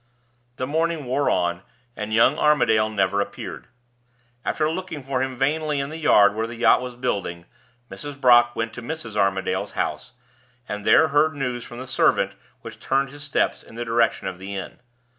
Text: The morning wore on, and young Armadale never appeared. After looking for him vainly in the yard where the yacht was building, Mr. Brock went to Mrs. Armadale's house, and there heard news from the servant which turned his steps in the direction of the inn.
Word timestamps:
The 0.55 0.65
morning 0.65 1.05
wore 1.05 1.29
on, 1.29 1.61
and 1.95 2.11
young 2.11 2.39
Armadale 2.39 2.89
never 2.89 3.21
appeared. 3.21 3.67
After 4.43 4.67
looking 4.67 5.03
for 5.03 5.21
him 5.21 5.37
vainly 5.37 5.79
in 5.79 5.91
the 5.91 5.97
yard 5.99 6.33
where 6.33 6.47
the 6.47 6.55
yacht 6.55 6.81
was 6.81 6.95
building, 6.95 7.45
Mr. 7.91 8.19
Brock 8.19 8.55
went 8.55 8.73
to 8.73 8.81
Mrs. 8.81 9.15
Armadale's 9.15 9.73
house, 9.73 10.13
and 10.67 10.83
there 10.83 11.09
heard 11.09 11.35
news 11.35 11.63
from 11.63 11.77
the 11.77 11.85
servant 11.85 12.33
which 12.61 12.79
turned 12.79 13.11
his 13.11 13.23
steps 13.23 13.61
in 13.61 13.75
the 13.75 13.85
direction 13.85 14.25
of 14.25 14.39
the 14.39 14.55
inn. 14.55 14.79